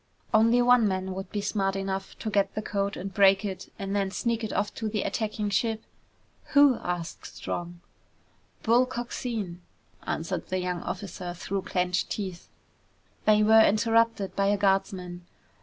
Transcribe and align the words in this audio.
"Only 0.33 0.63
one 0.63 0.87
man 0.87 1.13
would 1.13 1.31
be 1.31 1.41
smart 1.41 1.75
enough 1.75 2.17
to 2.17 2.31
get 2.31 2.55
the 2.55 2.63
code 2.63 2.97
and 2.97 3.13
break 3.13 3.45
it, 3.45 3.71
and 3.77 3.95
then 3.95 4.09
sneak 4.09 4.43
it 4.43 4.51
off 4.51 4.73
to 4.73 4.89
the 4.89 5.03
attacking 5.03 5.51
ship! 5.51 5.83
"Who?" 6.55 6.77
asked 6.81 7.23
Strong. 7.35 7.81
"Bull 8.63 8.87
Coxine!" 8.87 9.61
answered 10.07 10.47
the 10.47 10.57
young 10.57 10.81
officer 10.81 11.35
through 11.35 11.61
clenched 11.61 12.09
teeth. 12.09 12.49
They 13.25 13.43
were 13.43 13.61
interrupted 13.63 14.35
by 14.35 14.47
a 14.47 14.57
guardsman. 14.57 15.27